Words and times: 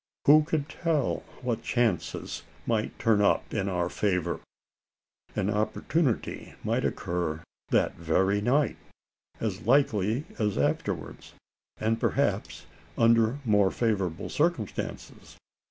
Who 0.25 0.41
could 0.45 0.67
tell 0.67 1.17
what 1.43 1.61
chances 1.61 2.41
might 2.65 2.97
turn 2.97 3.21
up 3.21 3.53
in 3.53 3.69
our 3.69 3.87
favour? 3.87 4.39
An 5.35 5.47
opportunity 5.47 6.55
might 6.63 6.83
occur 6.83 7.43
that 7.69 7.93
very 7.97 8.41
night 8.41 8.77
as 9.39 9.61
likely 9.61 10.25
as 10.39 10.57
afterwards, 10.57 11.33
and 11.79 11.99
perhaps 11.99 12.65
under 12.97 13.37
more 13.45 13.69
favourable 13.69 14.29
circumstances? 14.29 15.37